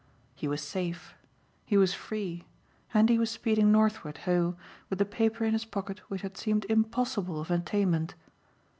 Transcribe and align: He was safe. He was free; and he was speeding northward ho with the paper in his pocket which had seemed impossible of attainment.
He 0.33 0.47
was 0.47 0.63
safe. 0.63 1.13
He 1.63 1.77
was 1.77 1.93
free; 1.93 2.47
and 2.91 3.07
he 3.07 3.19
was 3.19 3.29
speeding 3.29 3.71
northward 3.71 4.17
ho 4.25 4.55
with 4.89 4.97
the 4.97 5.05
paper 5.05 5.45
in 5.45 5.53
his 5.53 5.63
pocket 5.65 5.99
which 6.09 6.23
had 6.23 6.37
seemed 6.37 6.65
impossible 6.65 7.39
of 7.39 7.51
attainment. 7.51 8.15